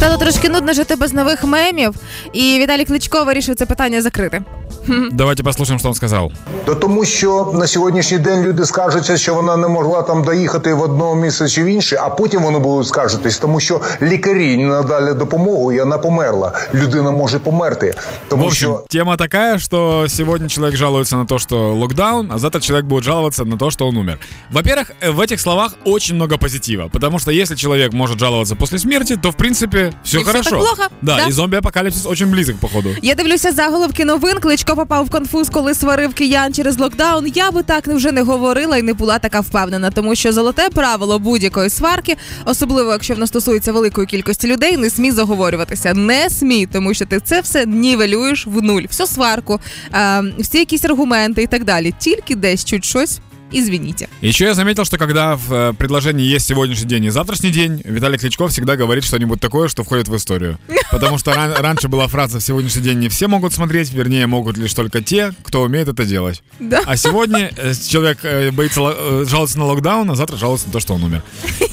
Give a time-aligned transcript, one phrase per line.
[0.00, 1.94] Стало трошки нудно жити без нових мемів,
[2.32, 4.42] і Віталій Кличко вирішив це питання закрити.
[5.11, 6.31] Давайте послушаем, что он сказал.
[6.65, 10.81] То тому, що на сьогоднішній день люди скаржаться, що вона не могла там доїхати в
[10.81, 15.13] одного місце чи в інше, а потім вони будуть скаржитись, тому що лікарі не надали
[15.13, 16.53] допомогу, і вона померла.
[16.73, 17.93] Людина може померти.
[18.27, 22.37] Тому В общем, що тема такая, что сегодня человек жалуется на то, что локдаун, а
[22.37, 24.19] завтра человек будет жаловаться на то, что он умер.
[24.53, 28.79] Во-первых, э, в этих словах очень много позитива, потому что если человек может жаловаться после
[28.79, 30.49] смерти, то в принципе все И всё хорошо.
[30.49, 31.27] так плохо, Да, да.
[31.27, 32.89] и зомби-апокалипсис очень близок, походу.
[33.01, 34.39] Я дивлюся заголовки новин.
[34.39, 37.26] Кличко попав в конфуз, коли сварив киян через локдаун.
[37.26, 41.18] Я би так вже не говорила і не була така впевнена, тому що золоте правило
[41.18, 45.94] будь-якої сварки, особливо якщо воно стосується великої кількості людей, не смій заговорюватися.
[45.94, 48.82] Не смій, тому що ти це все нівелюєш в нуль.
[48.82, 49.60] Всю сварку,
[49.94, 51.94] е, всі якісь аргументи і так далі.
[51.98, 53.20] Тільки десь чуть щось.
[53.51, 54.07] І звініть.
[54.23, 58.17] Еще я заметил, что когда в э, предложении есть сегодняшний день и завтрашний день, Виталий
[58.17, 60.57] Кличко всегда говорит что-нибудь такое, что входит в историю.
[60.91, 64.57] Потому что ран- раньше была фраза «в сегодняшний день не все могут смотреть», вернее, могут
[64.57, 66.43] лишь только те, кто умеет это делать.
[66.59, 66.81] Да.
[66.87, 70.73] А сегодня э, человек э, боится ло- э, жаловаться на локдаун, а завтра жалуется на
[70.73, 71.21] то, что он умер.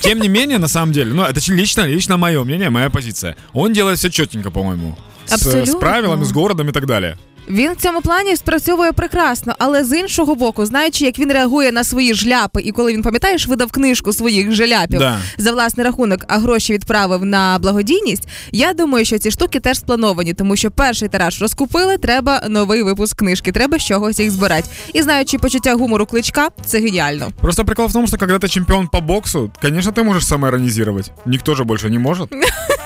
[0.00, 3.34] Тем не менее, на самом деле, ну, это ч- лично, лично мое мнение, моя позиция.
[3.54, 4.94] Он делает все четенько, по-моему.
[5.26, 5.78] С, с Абсолютно.
[5.80, 7.16] правилами, с городом и так далее.
[7.49, 11.83] Він в цьому плані спрацьовує прекрасно, але з іншого боку, знаючи, як він реагує на
[11.83, 15.19] свої жляпи, і коли він пам'ятаєш, видав книжку своїх жляпів Да.
[15.37, 18.27] за власний рахунок, а гроші відправив на благодійність.
[18.51, 23.17] Я думаю, що ці штуки теж сплановані, тому що перший тираж розкупили, треба новий випуск
[23.19, 24.69] книжки, треба з чогось їх збирати.
[24.93, 27.31] І знаючи почуття гумору кличка, це геніально.
[27.41, 31.11] Просто прикол в том, что когда ты чемпион по боксу, конечно, ты можешь самоиронизировать.
[31.25, 32.29] Никто же больше не может.